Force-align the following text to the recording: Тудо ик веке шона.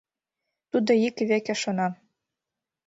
Тудо 0.71 0.91
ик 1.07 1.17
веке 1.29 1.53
шона. 1.61 1.87